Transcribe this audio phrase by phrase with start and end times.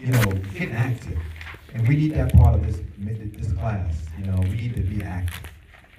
[0.00, 1.18] you know, getting active.
[1.74, 5.02] And we need that part of this, this class, you know, we need to be
[5.02, 5.50] active.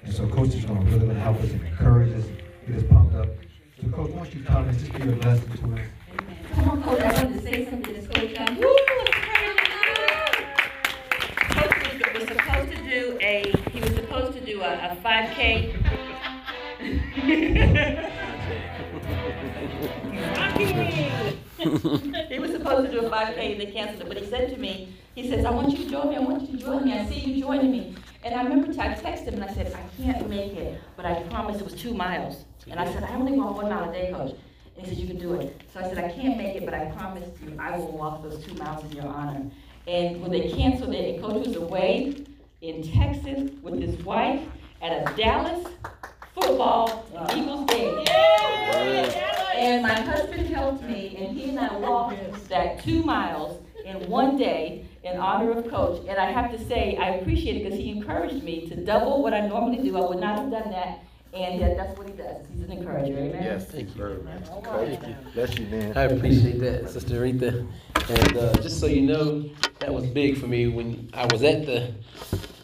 [0.04, 2.24] And so coach is gonna really gonna help us and encourage us,
[2.66, 3.28] get us pumped up.
[3.82, 5.80] So coach, why don't you come and just be a blessing to us?
[6.54, 8.34] Come on, coach, I wanted to say something to coach.
[8.34, 8.52] guy.
[8.54, 8.76] Woo.
[11.50, 11.74] Coach
[12.14, 15.74] was, supposed to do a, he was supposed to do a, a five K.
[22.28, 24.50] He was supposed to do a five K and they canceled it, but he said
[24.50, 26.84] to me, he says, I want you to join me, I want you to join
[26.84, 27.94] me, I see you joining me.
[28.24, 31.22] And I remember I texted him and I said, I can't make it, but I
[31.24, 32.44] promise it was two miles.
[32.68, 34.34] And I said, I only go one mile a day, coach.
[34.76, 35.60] And he said, you can do it.
[35.72, 38.44] So I said, I can't make it, but I promise you, I will walk those
[38.44, 39.48] two miles in your honor.
[39.86, 42.24] And when they canceled it, and coach was away
[42.60, 44.42] in Texas with his wife
[44.82, 45.66] at a Dallas
[46.34, 49.35] football Eagles game.
[49.56, 54.36] And my husband helped me, and he and I walked that two miles in one
[54.36, 56.04] day in honor of Coach.
[56.08, 59.32] And I have to say, I appreciate it because he encouraged me to double what
[59.32, 59.96] I normally do.
[59.96, 61.00] I would not have done that.
[61.32, 62.46] And uh, that's what he does.
[62.54, 63.12] He's an encourager.
[63.12, 63.42] Amen.
[63.42, 64.46] Yes, thank you very much.
[64.62, 64.98] Coach,
[65.34, 65.96] bless you, man.
[65.96, 67.66] I appreciate that, Sister Aretha.
[68.08, 69.48] And uh, just so you know,
[69.80, 71.92] that was big for me when I was at the.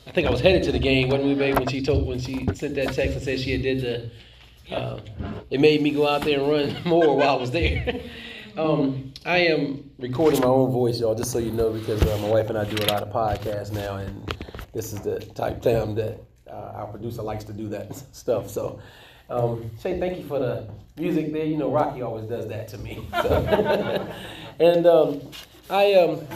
[0.06, 1.58] I think I was headed to the game, wasn't we, babe?
[1.58, 4.10] When she told, when she sent that text and said she had did the.
[4.70, 5.00] Uh,
[5.50, 8.00] it made me go out there and run more while I was there.
[8.56, 12.28] um, I am recording my own voice, y'all, just so you know, because uh, my
[12.28, 14.36] wife and I do a lot of podcasts now, and
[14.72, 18.50] this is the type time that uh, our producer likes to do that stuff.
[18.50, 18.80] So,
[19.30, 21.44] um, say thank you for the music there.
[21.44, 23.06] You know, Rocky always does that to me.
[23.22, 24.08] So.
[24.58, 25.20] and um,
[25.70, 26.26] I um,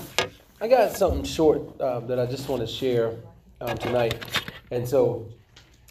[0.61, 3.15] I got something short uh, that I just want to share
[3.61, 4.15] um, tonight,
[4.71, 5.29] and so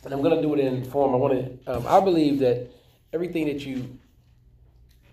[0.05, 1.13] and I'm gonna do it in form.
[1.13, 1.73] I want to.
[1.73, 2.67] Um, I believe that
[3.11, 3.97] everything that you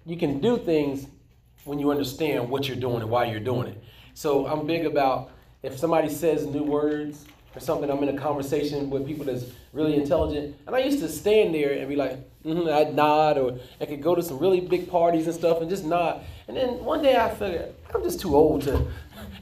[0.04, 1.06] you can do things
[1.64, 3.82] when you understand what you're doing and why you're doing it.
[4.14, 5.30] So I'm big about
[5.62, 7.24] if somebody says new words
[7.54, 11.08] or something, I'm in a conversation with people that's really intelligent, and I used to
[11.08, 14.60] stand there and be like, mm-hmm, I'd nod, or I could go to some really
[14.60, 16.24] big parties and stuff and just nod.
[16.48, 18.86] And then one day I figured I'm just too old to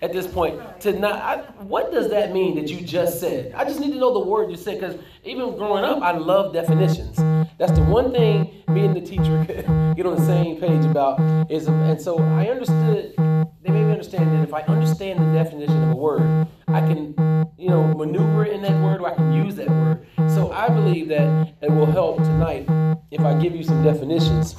[0.02, 1.14] at this point to not.
[1.14, 3.52] I, what does that mean that you just said?
[3.54, 6.52] I just need to know the word you said because even growing up, I love
[6.52, 7.16] definitions.
[7.58, 9.66] That's the one thing me and the teacher could
[9.96, 11.50] get on the same page about.
[11.50, 13.14] Is and so I understood.
[13.62, 17.14] They made me understand that if I understand the definition of a word, I can,
[17.58, 20.06] you know, maneuver in that word or I can use that word.
[20.28, 22.66] So I believe that it will help tonight
[23.10, 24.56] if I give you some definitions.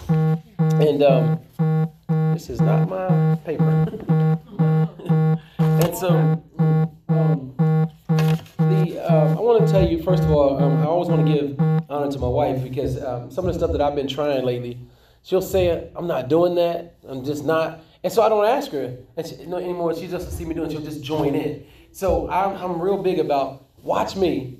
[0.59, 1.39] And um,
[2.33, 3.63] this is not my paper.
[5.57, 6.43] and so,
[7.09, 7.55] um,
[8.57, 11.33] the um, I want to tell you first of all, um, I always want to
[11.33, 14.43] give honor to my wife because um, some of the stuff that I've been trying
[14.43, 14.77] lately,
[15.23, 16.97] she'll say I'm not doing that.
[17.07, 19.95] I'm just not, and so I don't ask her and she, no, anymore.
[19.95, 21.65] She just see me doing, she'll just join in.
[21.91, 24.57] So I'm, I'm real big about watch me.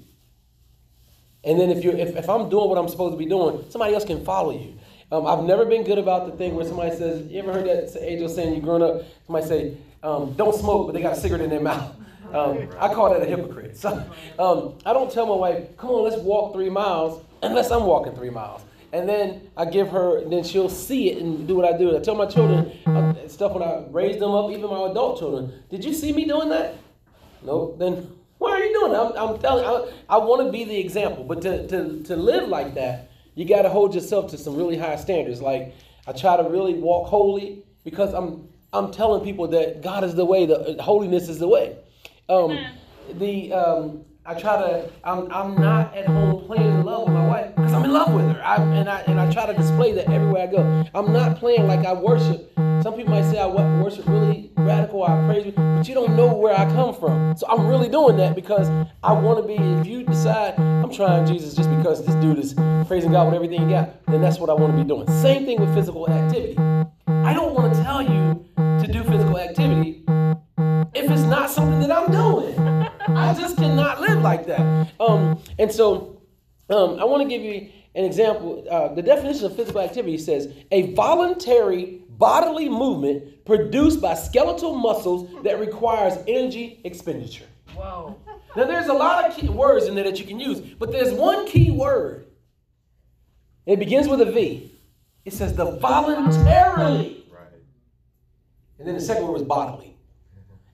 [1.43, 3.93] And then if you if, if I'm doing what I'm supposed to be doing, somebody
[3.93, 4.77] else can follow you.
[5.11, 7.97] Um, I've never been good about the thing where somebody says, you ever heard that
[8.01, 9.03] angel saying you growing up?
[9.25, 11.95] Somebody say, um, don't smoke, but they got a cigarette in their mouth.
[12.33, 13.75] Um, I call that a hypocrite.
[13.75, 13.89] So
[14.39, 18.15] um, I don't tell my wife, come on, let's walk three miles, unless I'm walking
[18.15, 18.61] three miles.
[18.93, 21.95] And then I give her, then she'll see it and do what I do.
[21.95, 25.53] I tell my children uh, stuff when I raise them up, even my adult children.
[25.69, 26.75] Did you see me doing that?
[27.41, 27.75] No.
[27.77, 29.01] Then why are you doing that?
[29.01, 29.63] I'm, I'm telling.
[29.65, 33.45] I, I want to be the example, but to, to to live like that, you
[33.45, 35.41] got to hold yourself to some really high standards.
[35.41, 35.75] Like
[36.07, 40.25] I try to really walk holy because I'm I'm telling people that God is the
[40.25, 41.77] way, the holiness is the way.
[42.29, 42.57] Um,
[43.13, 47.27] the um, I try to I'm, I'm not at home playing in love with my
[47.27, 47.50] wife
[47.81, 48.43] I'm in love with her.
[48.43, 50.85] I, and I and I try to display that everywhere I go.
[50.93, 52.53] I'm not playing like I worship.
[52.83, 56.31] Some people might say I worship really radical, I praise, you, but you don't know
[56.31, 57.35] where I come from.
[57.35, 58.69] So I'm really doing that because
[59.01, 59.55] I want to be.
[59.55, 62.53] If you decide I'm trying Jesus just because this dude is
[62.87, 65.07] praising God with everything he got, then that's what I want to be doing.
[65.19, 66.59] Same thing with physical activity.
[67.07, 70.03] I don't want to tell you to do physical activity
[70.93, 72.59] if it's not something that I'm doing.
[73.17, 74.91] I just cannot live like that.
[74.99, 76.20] Um, and so
[76.71, 78.65] um, I want to give you an example.
[78.69, 85.43] Uh, the definition of physical activity says a voluntary bodily movement produced by skeletal muscles
[85.43, 87.45] that requires energy expenditure.
[87.75, 88.15] Whoa.
[88.55, 91.13] Now, there's a lot of key words in there that you can use, but there's
[91.13, 92.27] one key word.
[93.65, 94.71] It begins with a V.
[95.23, 97.25] It says the voluntarily.
[97.31, 97.47] Right.
[98.77, 99.95] And then the second word was bodily.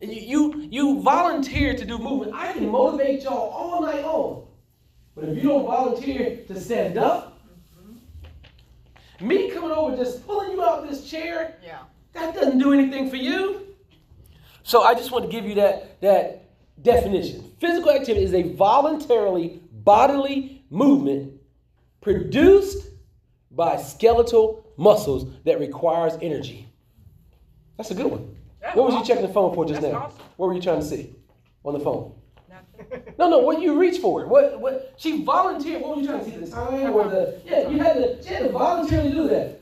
[0.02, 2.34] And you, you, you volunteer to do movement.
[2.34, 4.47] I can motivate y'all all night long.
[5.18, 7.40] But if you don't volunteer to stand up,
[9.20, 11.80] me coming over just pulling you out of this chair, Yeah.
[12.14, 13.62] that doesn't do anything for you.
[14.62, 16.50] So I just want to give you that, that
[16.84, 17.52] definition.
[17.60, 21.34] Physical activity is a voluntarily bodily movement
[22.02, 22.88] produced
[23.50, 26.68] by skeletal muscles that requires energy.
[27.78, 28.36] That's a good one.
[28.62, 30.00] That's What was you checking the phone for just That's now?
[30.04, 30.20] awesome.
[30.36, 31.16] What were you trying to see
[31.66, 32.14] on the phone?
[33.18, 33.40] No, no.
[33.40, 34.26] What you reach for?
[34.26, 34.60] What?
[34.60, 34.94] What?
[34.98, 35.82] She volunteered.
[35.82, 36.38] What were you trying to see?
[36.38, 37.42] The time or the?
[37.46, 38.24] Yeah, you had to.
[38.24, 39.62] She had to voluntarily do that.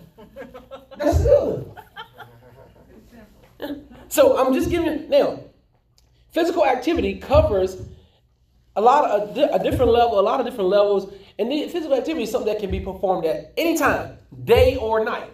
[0.98, 1.72] That's good.
[4.10, 5.40] So I'm just giving you now.
[6.32, 7.82] Physical activity covers
[8.76, 11.96] a lot of a, a different level, a lot of different levels, and the physical
[11.98, 15.32] activity is something that can be performed at any time, day or night.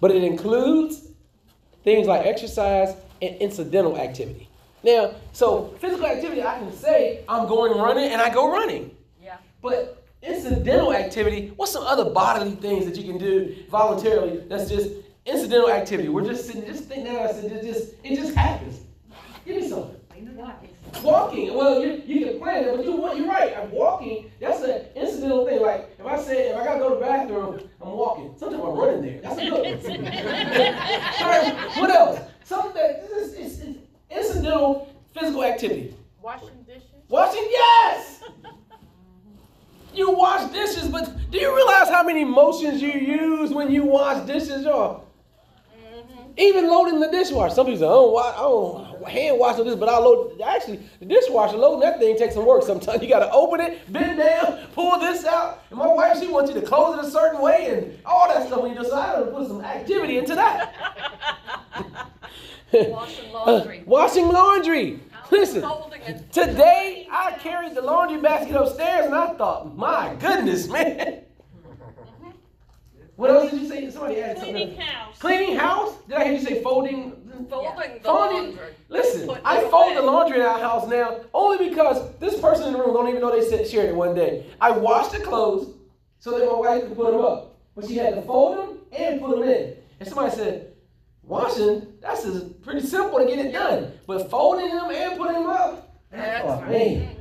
[0.00, 1.08] But it includes
[1.84, 4.48] things like exercise and incidental activity.
[4.82, 8.96] Now, so physical activity, I can say I'm going running and I go running.
[9.22, 9.36] Yeah.
[9.60, 14.90] But incidental activity, what's some other bodily things that you can do voluntarily that's just
[15.26, 16.08] incidental activity?
[16.08, 18.80] We're just sitting, just think that I said it just it just happens.
[19.44, 19.96] Give me something.
[21.02, 21.54] Walking.
[21.54, 23.56] Well, you, you can plan it, but you what you're right.
[23.56, 24.30] I'm walking.
[24.40, 25.60] That's an incidental thing.
[25.60, 28.34] Like if I say if I gotta go to the bathroom, I'm walking.
[28.36, 29.20] Sometimes I'm running there.
[29.22, 30.06] That's a good one.
[31.22, 31.76] All right.
[31.78, 32.20] What else?
[32.44, 33.78] Something that this is it's, it's
[34.10, 35.94] incidental physical activity.
[36.20, 36.82] Washing dishes.
[37.08, 38.24] Washing, yes.
[39.94, 44.26] You wash dishes, but do you realize how many motions you use when you wash
[44.26, 45.06] dishes, y'all?
[46.36, 47.54] Even loading the dishwasher.
[47.54, 50.40] Some people say, I don't, wa- I don't hand wash this, but I load.
[50.40, 52.62] Actually, the dishwasher loading that thing takes some work.
[52.62, 55.62] Sometimes you got to open it, bend down, pull this out.
[55.70, 58.46] And my wife, she wants you to close it a certain way and all that
[58.46, 58.62] stuff.
[58.62, 60.74] When you decide to put some activity into that.
[62.72, 63.82] Washing uh, laundry.
[63.84, 65.00] washing laundry.
[65.30, 65.64] Listen.
[66.32, 71.22] Today, I carried the laundry basket upstairs and I thought, my goodness, man.
[73.20, 73.90] What else did you say?
[73.90, 74.54] Somebody added something.
[74.54, 75.18] Cleaning house.
[75.18, 75.94] Cleaning house?
[76.08, 77.10] Did I hear you say folding?
[77.50, 78.56] Folding the Folding.
[78.56, 78.74] laundry.
[78.88, 82.72] Listen, I it fold the laundry in our house now only because this person in
[82.72, 84.46] the room don't even know they said shared it one day.
[84.58, 85.74] I washed the clothes
[86.18, 89.20] so that my wife could put them up, but she had to fold them and
[89.20, 89.74] put them in.
[89.98, 90.72] And somebody said,
[91.22, 95.46] washing, that's just pretty simple to get it done, but folding them and putting them
[95.46, 96.70] up, That's oh, right.
[96.70, 97.16] man.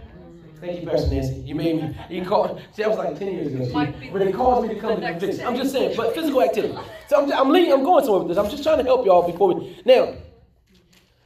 [0.60, 1.36] Thank you, Pastor Nancy.
[1.42, 1.98] You made me.
[2.10, 2.62] You called.
[2.74, 3.66] See, that was like ten years ago.
[3.66, 5.46] She, but it caused me to come to next conviction.
[5.46, 6.78] I'm just saying, but physical activity.
[7.08, 7.72] So I'm, I'm leading.
[7.72, 8.38] I'm going somewhere with this.
[8.38, 9.82] I'm just trying to help y'all before we.
[9.86, 10.16] Now,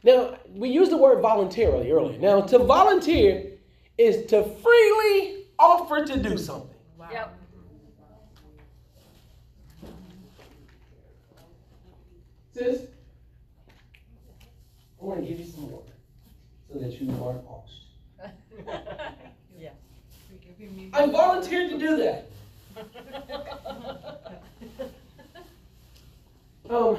[0.04, 2.18] now we used the word voluntarily earlier.
[2.18, 3.52] Now, to volunteer
[3.98, 6.70] is to freely offer to do something.
[7.10, 7.38] Yep.
[12.54, 12.82] Sis,
[15.00, 15.92] I want to give you some water
[16.72, 17.72] so that you aren't lost.
[20.76, 20.98] Yeah.
[20.98, 22.30] I volunteered to do that.
[26.70, 26.96] Um,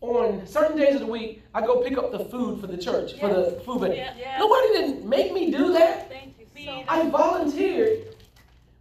[0.00, 3.12] on certain days of the week, I go pick up the food for the church,
[3.20, 3.94] for the food bank.
[3.94, 4.14] Yeah.
[4.16, 4.38] Yes.
[4.40, 6.08] Nobody didn't make me do that.
[6.08, 8.06] Thank you so I volunteered.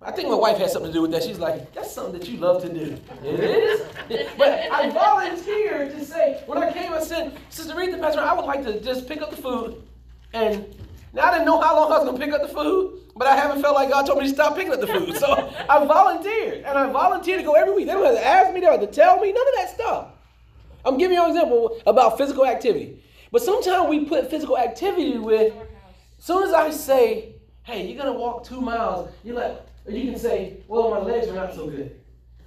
[0.01, 1.23] I think my wife had something to do with that.
[1.23, 2.97] She's like, that's something that you love to do.
[3.21, 3.81] It is.
[4.37, 8.45] but I volunteered to say, when I came, I said, Sister Rita, Pastor, I would
[8.45, 9.83] like to just pick up the food.
[10.31, 10.73] And
[11.13, 13.27] now I didn't know how long I was going to pick up the food, but
[13.27, 15.13] I haven't felt like God told me to stop picking up the food.
[15.17, 16.63] So I volunteered.
[16.63, 17.85] And I volunteered to go every week.
[17.85, 19.69] They don't have to ask me, they don't have to tell me, none of that
[19.75, 20.07] stuff.
[20.85, 23.03] I'm giving you an example about physical activity.
[23.29, 25.53] But sometimes we put physical activity with,
[26.17, 30.09] as soon as I say, hey, you're gonna walk two miles, you're like, or you
[30.09, 31.99] can say, well, my legs are not so good.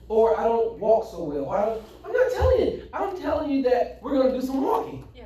[0.08, 1.50] Or I don't walk so well.
[1.50, 2.88] I am not telling you.
[2.94, 5.04] I'm telling you that we're gonna do some walking.
[5.14, 5.24] Yeah.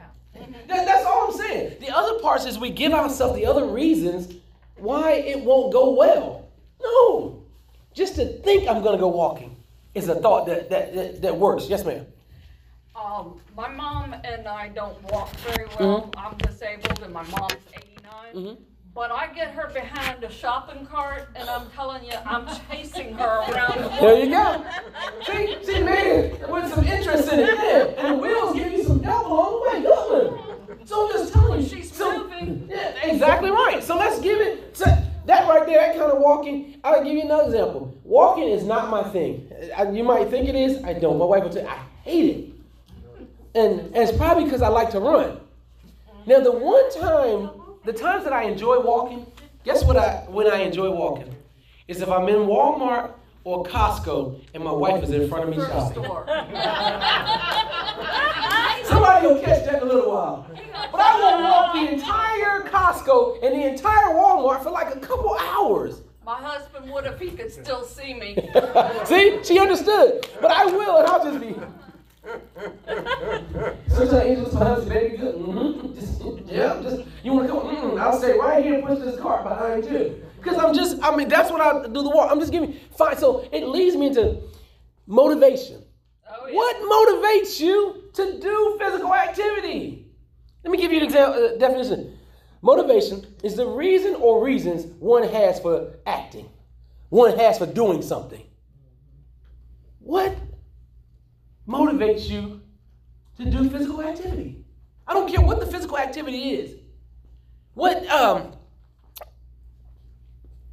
[0.66, 1.76] That, that's all I'm saying.
[1.78, 4.34] The other parts is we give ourselves the other reasons
[4.76, 6.48] why it won't go well.
[6.82, 7.42] No.
[7.94, 9.56] Just to think I'm gonna go walking
[9.94, 11.68] is a thought that that, that, that works.
[11.68, 12.06] Yes, ma'am.
[12.94, 16.02] Um, my mom and I don't walk very well.
[16.02, 16.18] Mm-hmm.
[16.18, 18.34] I'm disabled and my mom's 89.
[18.34, 18.56] Mhm.
[18.94, 23.24] But I get her behind a shopping cart and I'm telling you, I'm chasing her
[23.50, 24.64] around the There you go.
[25.26, 27.84] See, see, man, with some interest in it, yeah.
[27.98, 30.38] And the wheels give you some help along the way.
[30.70, 30.86] One.
[30.86, 31.45] So just telling
[33.10, 33.82] exactly right.
[33.82, 34.84] So let's give it so
[35.26, 36.78] that right there, that kind of walking.
[36.84, 37.92] I'll give you another example.
[38.04, 39.50] Walking is not my thing.
[39.76, 40.82] I- You might think it is.
[40.84, 41.18] I don't.
[41.18, 42.50] My wife will tell you, I hate it.
[43.54, 45.40] And, and it's probably because I like to run.
[46.26, 47.50] Now, the one time,
[47.84, 49.26] the times that I enjoy walking,
[49.64, 51.34] guess what I when I enjoy walking?
[51.88, 53.12] Is if I'm in Walmart
[53.44, 56.02] or Costco and my wife is in front of me Thrift shopping.
[56.04, 56.26] store.
[58.84, 60.46] Somebody will catch that in a little while.
[61.16, 65.34] But I will walk the entire Costco and the entire Walmart for like a couple
[65.38, 66.02] hours.
[66.24, 68.34] My husband would if he could still see me.
[69.04, 70.28] See, she understood.
[70.40, 71.54] But I will, and I'll just be.
[73.88, 75.34] Sometimes Angel's behind me, baby, good.
[75.36, 75.94] Mm-hmm.
[75.94, 77.76] Just, yeah, just you want to come?
[77.76, 80.22] Mm, I'll stay right here and push this cart behind you.
[80.36, 82.30] Because I'm just, I mean, that's what I do the walk.
[82.30, 83.16] I'm just giving fine.
[83.16, 84.42] So it leads me into
[85.06, 85.82] motivation.
[86.28, 86.54] Oh, yeah.
[86.56, 90.05] What motivates you to do physical activity?
[90.66, 92.18] Let me give you an example uh, definition.
[92.60, 96.48] Motivation is the reason or reasons one has for acting,
[97.08, 98.44] one has for doing something.
[100.00, 100.36] What
[101.68, 102.62] motivates you
[103.38, 104.64] to do physical activity?
[105.06, 106.74] I don't care what the physical activity is.
[107.74, 108.50] What um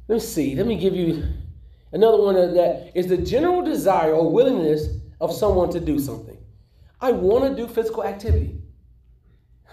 [0.08, 1.22] let me see, let me give you
[1.92, 4.88] another one that is the general desire or willingness
[5.20, 6.36] of someone to do something.
[7.00, 8.63] I want to do physical activity.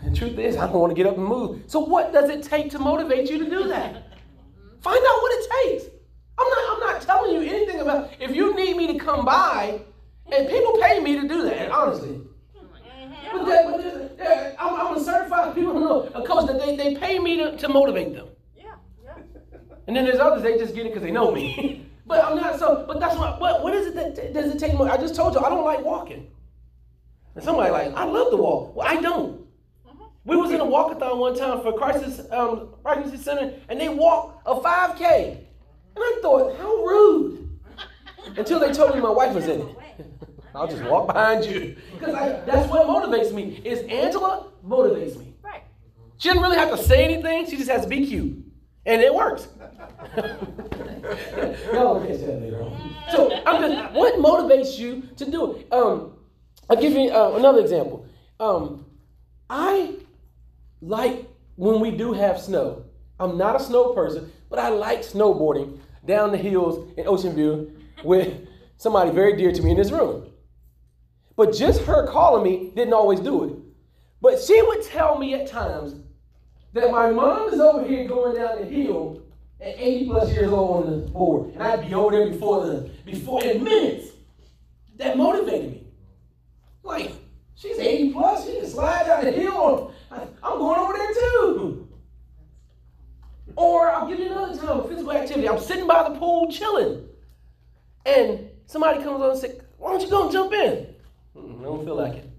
[0.04, 1.64] The truth is, I don't want to get up and move.
[1.68, 3.94] So, what does it take to motivate you to do that?
[4.82, 5.86] Find out what it takes.
[6.40, 9.82] I'm not, I'm not telling you anything about if you need me to come by,
[10.32, 12.22] and people pay me to do that, honestly.
[13.32, 16.96] But, that, but that- I'm, I'm a certified people know a coach that they, they
[16.96, 18.28] pay me to, to motivate them.
[18.56, 19.16] Yeah, yeah.
[19.88, 21.86] And then there's others they just get it because they know me.
[22.08, 22.86] but I'm not so.
[22.88, 23.40] But that's what.
[23.40, 24.74] What, what is it that does it take?
[24.80, 26.28] I just told you I don't like walking.
[27.36, 28.76] And somebody like I love to walk.
[28.76, 29.41] Well, I don't.
[30.24, 34.46] We was in a walkathon one time for Crisis um, Pregnancy Center, and they walked
[34.46, 37.60] a 5K, and I thought, how rude.
[38.38, 39.78] Until they told me my wife was in it.
[40.56, 42.14] I'll just walk behind you because
[42.46, 43.62] that's what motivates me.
[43.64, 45.34] Is Angela motivates me.
[45.42, 45.64] Right.
[46.18, 47.50] She didn't really have to say anything.
[47.50, 48.38] She just has to be cute,
[48.86, 49.48] and it works.
[51.74, 52.96] Y'all will catch that later on.
[53.12, 55.68] So, I'm just, what motivates you to do it?
[55.72, 56.14] Um,
[56.70, 58.06] I'll give you uh, another example.
[58.40, 58.86] Um,
[59.50, 59.96] I
[60.82, 62.86] like when we do have snow.
[63.20, 67.72] I'm not a snow person, but I like snowboarding down the hills in Ocean View
[68.04, 68.48] with
[68.78, 70.32] somebody very dear to me in this room.
[71.36, 73.56] But just her calling me didn't always do it.
[74.22, 75.96] But she would tell me at times
[76.74, 79.22] that my mom is over here going down the hill
[79.60, 82.90] at 80 plus years old on the board, and I'd be over there before the
[83.06, 84.10] before in minutes.
[84.98, 85.88] That motivated me.
[86.84, 87.12] Like
[87.56, 89.91] she's 80 plus, she can slide down the hill.
[90.12, 91.88] I'm going over there too.
[93.56, 95.48] Or I'll give you another time of physical activity.
[95.48, 97.08] I'm sitting by the pool chilling,
[98.06, 100.96] and somebody comes on and says, "Why don't you go and jump in?"
[101.36, 102.30] "Mm, I don't feel like it.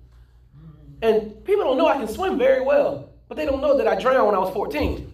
[1.02, 3.96] And people don't know I can swim very well, but they don't know that I
[3.96, 5.12] drowned when I was 14.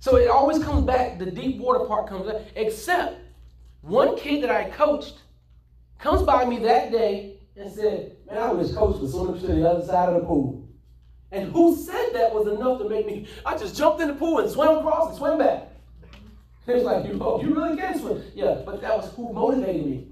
[0.00, 3.16] So it always comes back, the deep water part comes up, except
[3.82, 5.18] one kid that I coached
[5.98, 9.68] comes by me that day and said, Man, I wish coach was swimming to the
[9.68, 10.59] other side of the pool.
[11.32, 14.38] And who said that was enough to make me, I just jumped in the pool
[14.40, 15.68] and swam across and swam back.
[16.66, 18.22] He was like, you, oh, you really can swim.
[18.34, 20.08] Yeah, but that was who motivated me.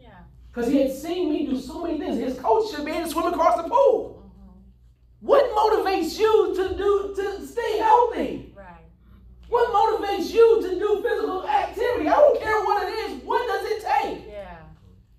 [0.00, 0.08] Yeah.
[0.52, 2.16] Because he had seen me do so many things.
[2.18, 4.22] His coach should be able to swim across the pool.
[4.24, 5.26] Mm-hmm.
[5.26, 8.52] What motivates you to do to stay healthy?
[8.56, 8.86] Right.
[9.48, 12.08] What motivates you to do physical activity?
[12.08, 13.22] I don't care what it is.
[13.24, 14.26] What does it take?
[14.28, 14.56] Yeah.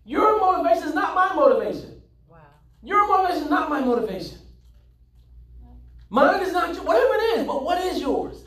[0.05, 2.01] Your motivation is not my motivation.
[2.27, 2.38] Wow.
[2.84, 4.39] Your motivation is not my motivation.
[6.10, 8.43] Mine is not your, whatever it is, but what is yours?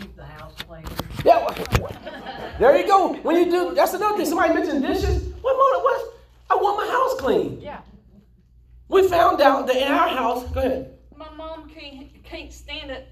[0.00, 0.82] Keep the house clean.
[1.24, 3.12] Yeah, wha- wha- there you go.
[3.22, 4.26] When you do, that's another thing.
[4.26, 5.32] Somebody mentioned dishes.
[5.40, 5.84] What motive?
[5.84, 6.14] What?
[6.50, 7.60] I want my house clean.
[7.60, 7.82] Yeah.
[8.88, 10.44] We found out that in our house.
[10.50, 10.98] Go ahead.
[11.16, 12.52] My mom can't, can't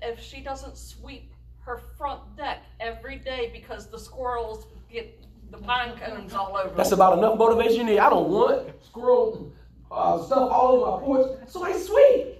[0.02, 1.32] if she doesn't sweep
[1.64, 5.18] her front deck every day because the squirrels get
[5.50, 6.74] the pine cones all over.
[6.74, 7.98] That's about enough motivation you need.
[7.98, 9.52] I don't want squirrel
[9.90, 12.38] uh, stuff all over my porch, so I sweep.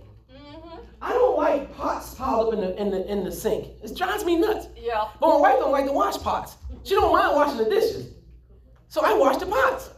[1.03, 3.69] I don't like pots piled up in the in the in the sink.
[3.83, 4.69] It drives me nuts.
[4.77, 5.09] Yeah.
[5.21, 6.57] But my wife don't like to wash pots.
[6.85, 8.15] She don't mind washing the dishes.
[8.89, 9.91] So I wash the pots.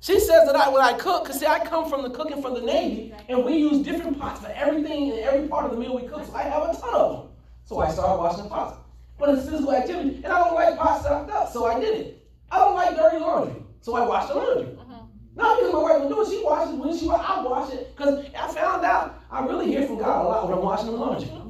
[0.00, 2.54] She says that I when I cook, cause see I come from the cooking from
[2.54, 5.94] the Navy, and we use different pots for everything and every part of the meal
[5.94, 6.24] we cook.
[6.24, 7.28] So I have a ton of them.
[7.66, 8.78] So I started washing the pots.
[9.18, 12.26] But it's physical activity, and I don't like pots stuffed up, so I did it.
[12.50, 14.64] I don't like dirty laundry, so I washed the laundry.
[14.72, 14.94] Mm-hmm.
[15.36, 17.94] Not because my wife will do it, she washes when she wa- I wash it,
[17.94, 20.92] because I found out I really hear from God a lot when I'm washing the
[20.92, 21.28] laundry.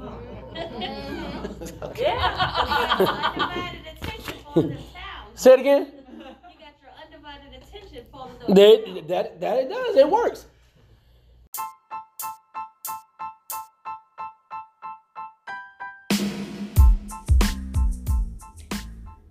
[0.51, 1.41] Mm-hmm.
[1.63, 4.77] undivided attention for.
[5.37, 5.93] Say it again.
[6.11, 6.19] You
[6.59, 7.55] got your undivided
[8.49, 9.01] attention for the.
[9.01, 9.97] That, that, that it does.
[9.97, 10.47] It works.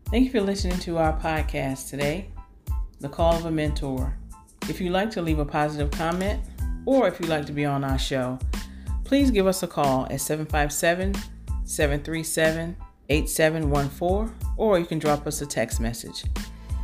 [0.10, 2.32] Thank you for listening to our podcast today,
[3.00, 4.18] The Call of a Mentor.
[4.68, 6.42] If you'd like to leave a positive comment
[6.88, 8.40] or if you'd like to be on our show,
[9.04, 11.14] please give us a call at 757
[11.64, 12.76] 737
[13.10, 16.24] 8714 or you can drop us a text message.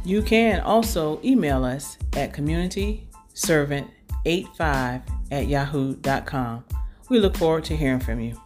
[0.05, 6.63] You can also email us at communityservant85 at yahoo.com.
[7.09, 8.39] We look forward to hearing from you.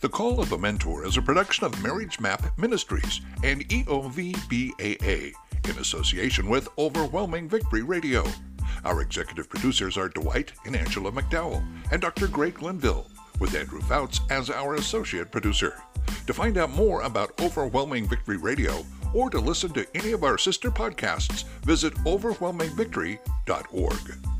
[0.00, 5.32] The Call of a Mentor is a production of Marriage Map Ministries and EOVBAA
[5.68, 8.26] in association with Overwhelming Victory Radio.
[8.84, 12.26] Our executive producers are Dwight and Angela McDowell and Dr.
[12.26, 13.06] Greg Glenville,
[13.38, 15.80] with Andrew Fouts as our associate producer.
[16.26, 20.38] To find out more about Overwhelming Victory Radio or to listen to any of our
[20.38, 24.31] sister podcasts, visit overwhelmingvictory.org.